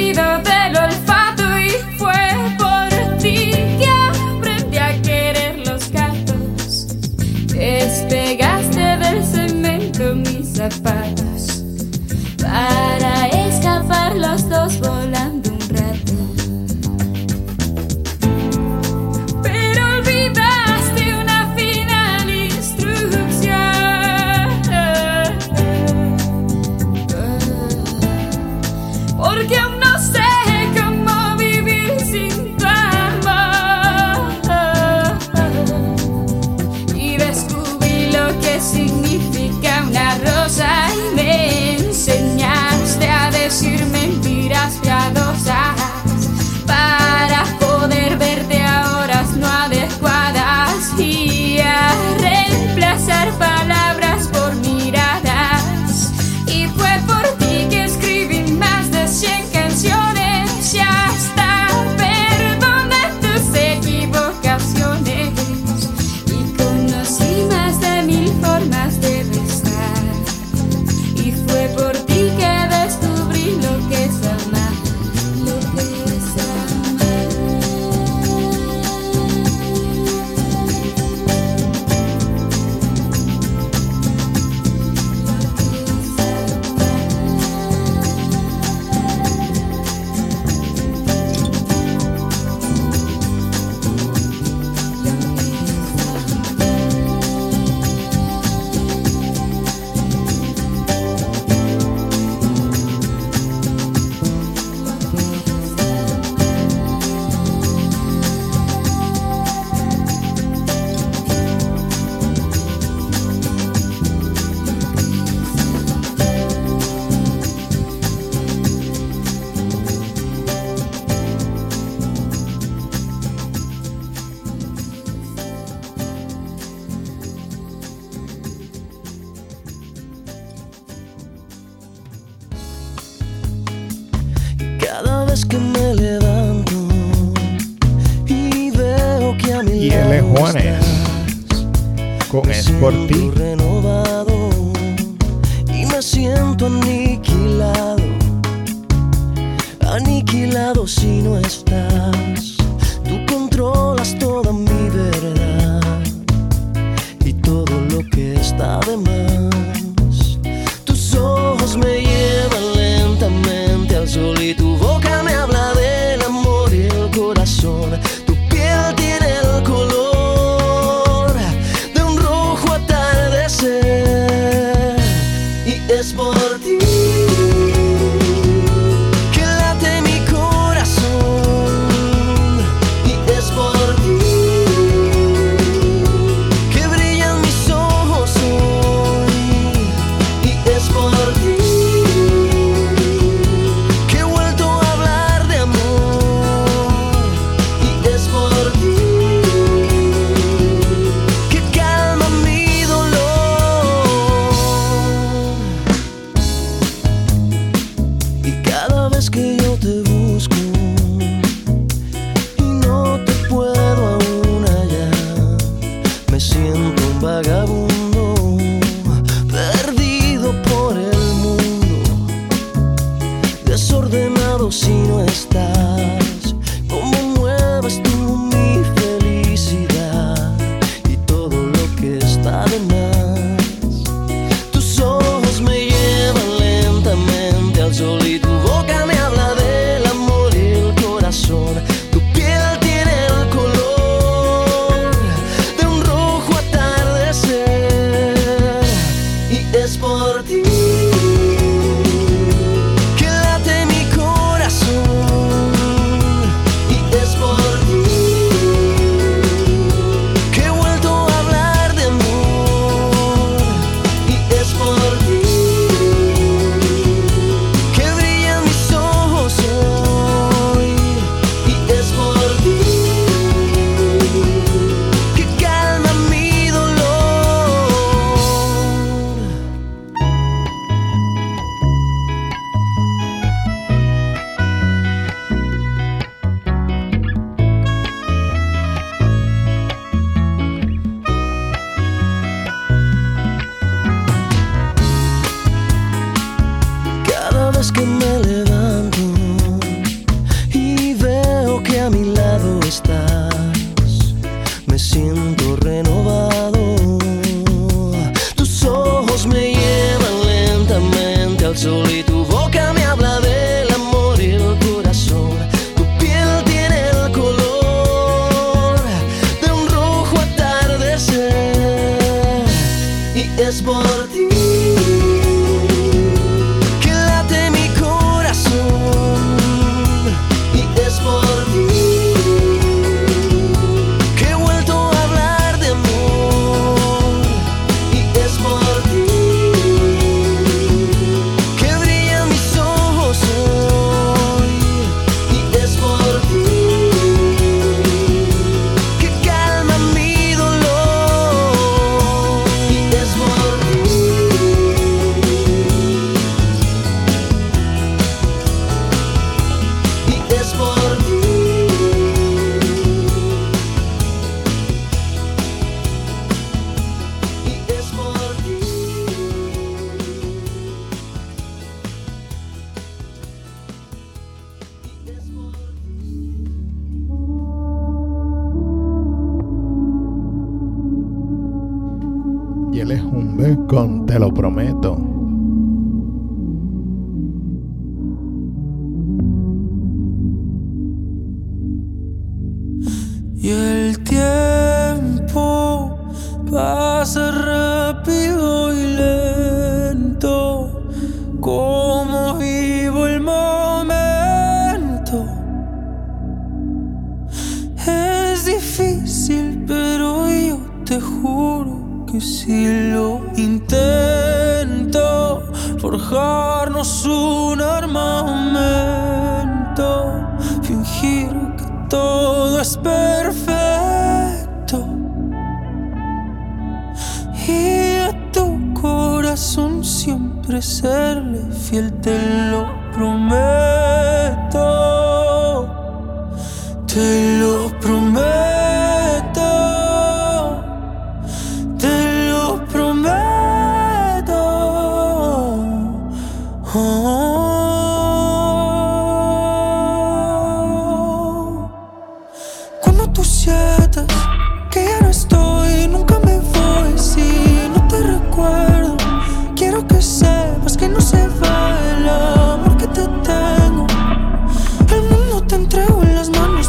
lost 14.17 14.49
dos 14.49 14.77
por 14.77 15.06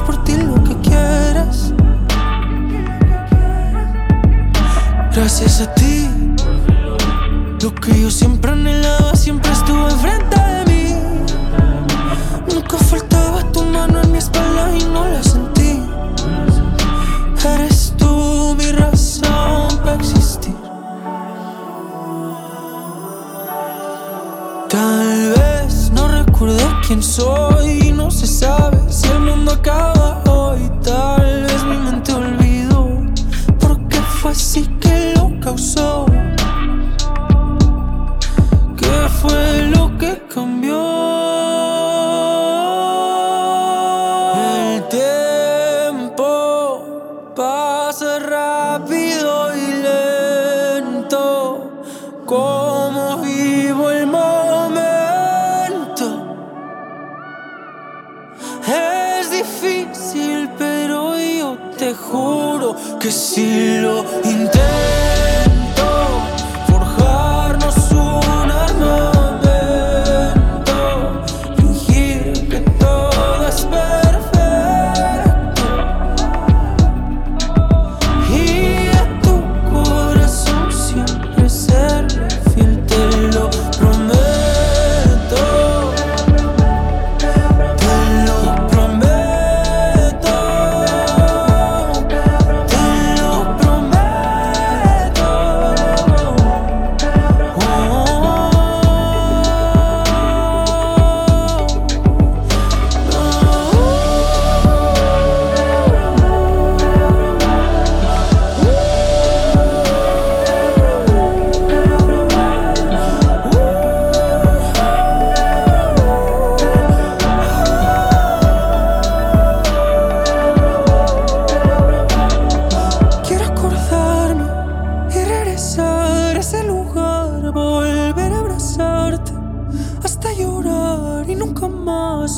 por 0.01 0.17
ti 0.25 0.38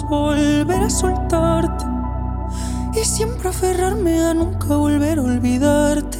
volver 0.04 0.82
a 0.82 0.90
soltarte 0.90 1.84
y 2.94 3.04
siempre 3.04 3.48
aferrarme 3.48 4.20
a 4.24 4.34
nunca 4.34 4.76
volver 4.76 5.18
a 5.18 5.22
olvidarte. 5.22 6.19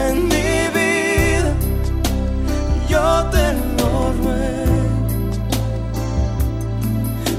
En 0.00 0.14
mi 0.32 0.50
vida, 0.76 1.52
yo 2.88 3.06
te 3.34 3.46
lo 3.78 3.90
ruego. 4.22 4.80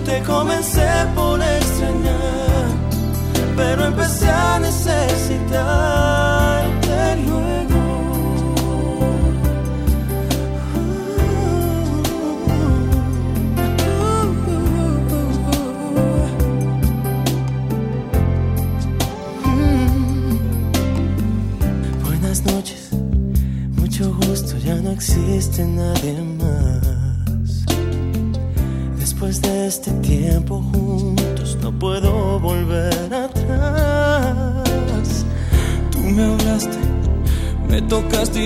Te 0.06 0.16
comencé 0.24 0.90
por 1.16 1.38
extrañar, 1.42 2.68
pero 3.56 3.86
empecé 3.86 4.30
a 4.30 4.60
necesitarte 4.60 7.16
luego. 7.28 7.42
Buenas 7.42 7.53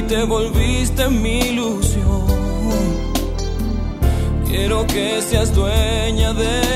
te 0.07 0.23
volviste 0.23 1.09
mi 1.09 1.39
ilusión. 1.39 2.25
Quiero 4.47 4.87
que 4.87 5.21
seas 5.21 5.53
dueña 5.53 6.33
de 6.33 6.66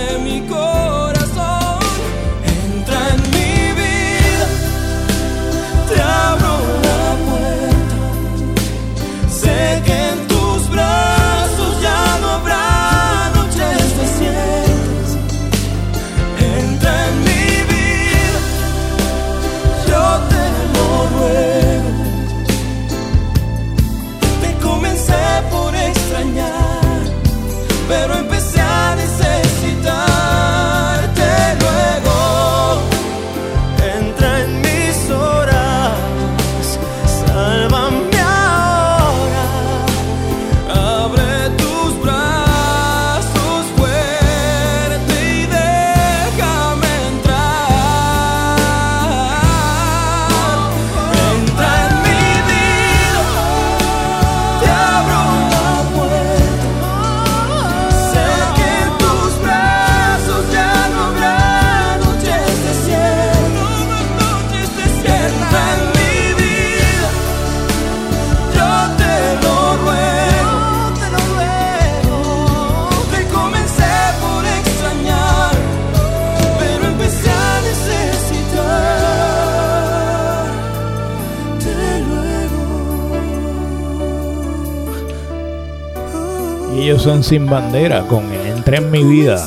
Y 86.75 86.81
ellos 86.83 87.01
son 87.01 87.23
sin 87.23 87.47
bandera 87.47 88.01
con 88.07 88.31
Entra 88.31 88.77
en 88.77 88.91
mi 88.91 89.03
vida. 89.03 89.45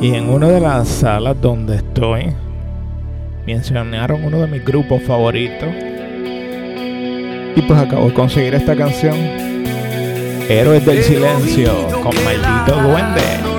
Y 0.00 0.14
en 0.14 0.28
una 0.28 0.48
de 0.48 0.60
las 0.60 0.88
salas 0.88 1.40
donde 1.40 1.76
estoy, 1.76 2.32
mencionaron 3.46 4.24
uno 4.24 4.40
de 4.40 4.46
mis 4.46 4.64
grupos 4.64 5.02
favoritos. 5.02 5.68
Y 7.56 7.62
pues 7.62 7.80
acabo 7.80 8.06
de 8.06 8.14
conseguir 8.14 8.54
esta 8.54 8.76
canción. 8.76 9.16
Héroes 10.48 10.84
del 10.86 11.02
Silencio 11.02 11.72
con 12.02 12.14
Maldito 12.24 12.80
Duende. 12.82 13.55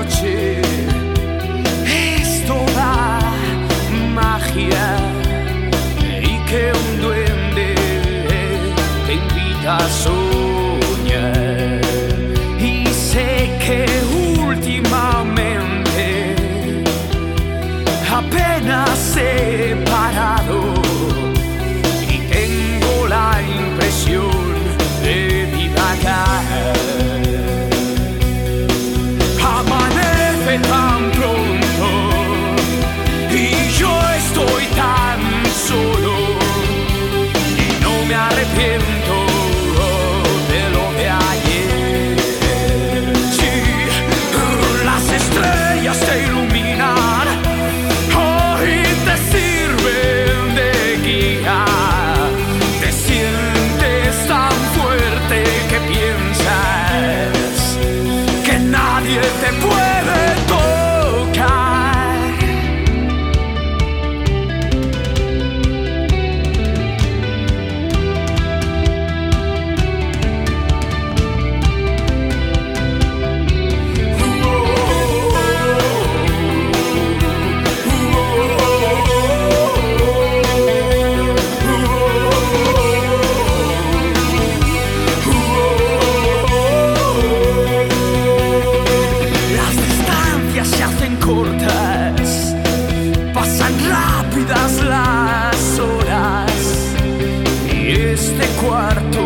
cuarto. 98.60 99.17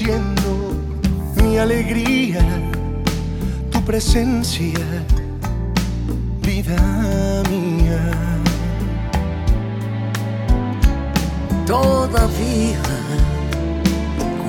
Siendo 0.00 0.72
mi 1.36 1.58
alegría, 1.58 2.40
tu 3.70 3.82
presencia, 3.82 4.80
vida 6.40 7.42
mía. 7.50 8.00
Todavía 11.66 12.80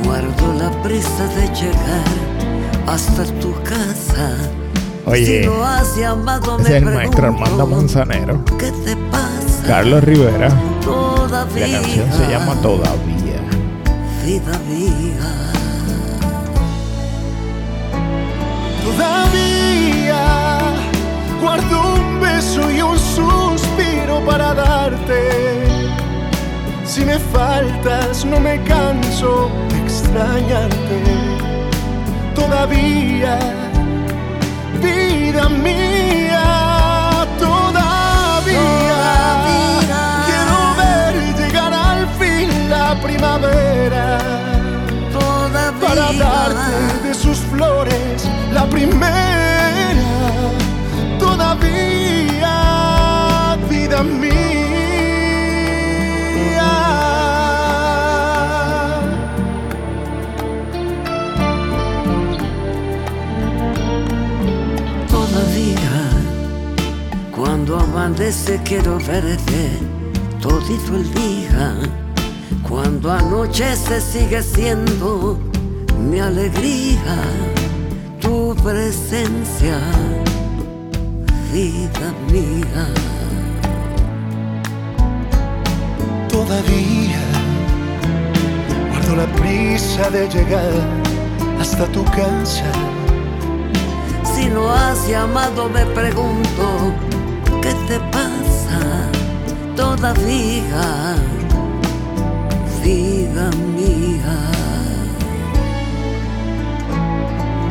guardo 0.06 0.54
la 0.58 0.72
prisa 0.84 1.28
de 1.36 1.48
llegar 1.54 2.16
hasta 2.88 3.26
tu 3.42 3.52
casa. 3.64 4.38
Oye, 5.06 5.42
si 5.42 5.48
no 5.48 5.66
has 5.66 5.98
llamado, 5.98 6.60
ese 6.60 6.70
me 6.70 6.78
es 6.78 6.84
el 6.84 6.96
maestro 6.96 7.28
Armando 7.28 7.68
Manzanero. 7.68 8.46
¿Qué 8.58 8.72
te 8.86 8.96
pasa? 9.12 9.64
Carlos 9.68 10.02
Rivera. 10.06 10.50
Todavía. 10.82 11.68
La 11.68 11.82
canción 11.82 12.14
se 12.14 12.28
llama 12.30 12.56
Todavía. 12.62 13.21
Vida 14.24 14.56
mía. 14.70 15.30
Todavía 18.84 20.60
guardo 21.42 21.96
un 21.96 22.22
beso 22.22 22.70
y 22.70 22.82
un 22.82 23.00
suspiro 23.00 24.24
para 24.24 24.54
darte. 24.54 25.62
Si 26.86 27.04
me 27.04 27.18
faltas, 27.18 28.24
no 28.26 28.40
me 28.40 28.62
canso 28.64 29.50
de 29.70 29.78
extrañarte. 29.80 31.02
Todavía, 32.36 33.40
vida 34.82 35.50
mía, 35.50 36.61
primavera 43.02 44.20
Todavía. 45.12 45.88
para 45.88 46.14
darte 46.14 47.08
de 47.08 47.14
sus 47.14 47.38
flores 47.38 48.28
la 48.54 48.66
primera 48.70 49.22
todavía 51.20 52.58
vida 53.70 54.04
mía 54.04 54.42
Todavía, 65.08 65.96
cuando 67.36 67.80
amanece 67.80 68.60
quiero 68.64 68.98
verte 68.98 69.80
todito 70.42 70.96
el 70.96 71.14
día. 71.14 72.01
Cuando 72.72 73.12
anochece 73.12 74.00
sigue 74.00 74.42
siendo 74.42 75.38
mi 76.00 76.22
alegría, 76.22 77.18
tu 78.22 78.56
presencia, 78.64 79.78
vida 81.52 82.08
mía. 82.32 82.88
todavía 86.32 87.24
guardo 88.90 89.16
la 89.18 89.28
prisa 89.36 90.10
de 90.10 90.30
llegar 90.30 90.74
hasta 91.60 91.86
tu 91.88 92.04
casa 92.06 92.72
Si 94.24 94.46
no 94.48 94.72
has 94.72 95.08
llamado 95.08 95.70
me 95.70 95.86
pregunto, 95.88 96.66
¿qué 97.62 97.74
te 97.88 98.00
pasa? 98.16 98.80
Todavía, 99.76 101.16
vida 102.94 103.50
mía. 103.78 104.38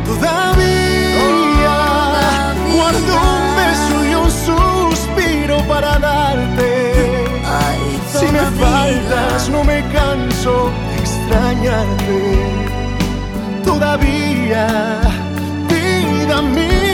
Todavía, 0.06 1.20
Todavía. 1.22 1.76
guardo 2.74 3.12
un 3.34 3.44
beso 3.60 3.96
y 4.10 4.14
un 4.22 4.30
suspiro 4.48 5.56
para 5.68 5.98
darte. 5.98 6.70
Ay, 7.62 7.80
Si 8.18 8.26
me 8.36 8.44
faltas, 8.62 9.48
no 9.50 9.62
me 9.64 9.78
canso 9.92 10.70
de 10.88 10.96
extrañarte. 11.04 12.18
Todavía, 13.64 14.62
vida 15.68 16.42
mía, 16.42 16.89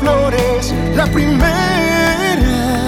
flores, 0.00 0.74
la 0.96 1.06
primera. 1.06 2.79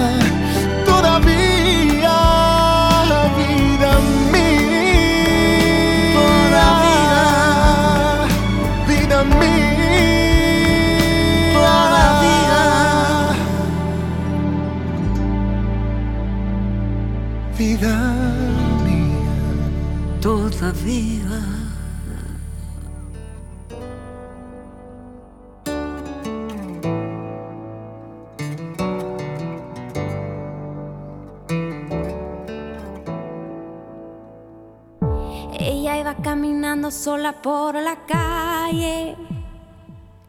Caminando 36.83 36.91
sola 36.91 37.33
por 37.41 37.75
la 37.75 37.95
calle. 38.05 39.15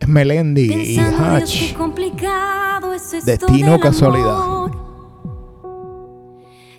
Melendi 0.07 0.63
y 0.65 0.97
Pensando, 0.97 1.37
Dios, 1.39 1.51
qué 1.51 1.65
Hatch. 1.67 1.75
complicado 1.77 2.93
es 2.93 3.15
esto 3.15 3.31
Destino 3.31 3.73
del 3.73 3.81
casualidad. 3.81 4.43
amor. 4.43 4.71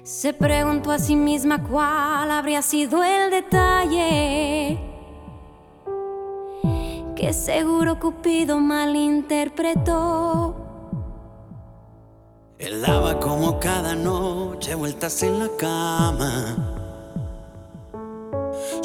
Se 0.04 0.34
preguntó 0.34 0.92
a 0.92 1.00
sí 1.00 1.16
misma 1.16 1.64
cuál 1.64 2.30
habría 2.30 2.62
sido 2.62 3.04
el 3.04 3.32
detalle 3.32 4.80
que 7.16 7.34
seguro 7.34 8.00
Cupido 8.00 8.60
malinterpretó. 8.60 10.56
Él 12.60 12.82
daba 12.82 13.20
como 13.20 13.60
cada 13.60 13.96
noche 13.96 14.76
vueltas 14.76 15.24
en 15.24 15.40
la 15.40 15.50
cama. 15.58 16.85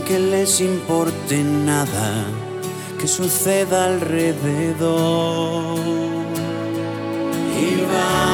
Que 0.00 0.18
les 0.18 0.60
importe 0.60 1.42
nada 1.42 2.24
que 2.98 3.06
suceda 3.06 3.86
alrededor. 3.86 5.78
Y 7.60 7.76
bailan 7.92 8.24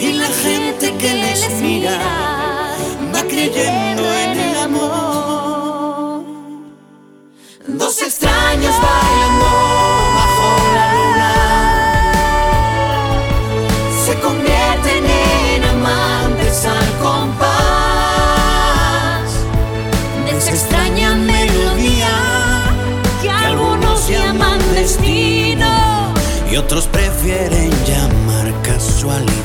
y 0.00 0.12
la 0.14 0.30
gente 0.44 0.94
que 1.00 1.14
les 1.14 1.40
mira 1.60 1.98
va 3.14 3.22
creyendo 3.22 4.02
en 4.21 4.21
y 26.52 26.56
otros 26.58 26.86
prefieren 26.86 27.70
llamar 27.86 28.52
casualidad. 28.62 29.41